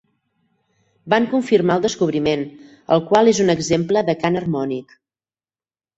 [1.13, 2.45] Van confirmar el descobriment,
[2.97, 5.01] el qual és un exemple de cant harmònic.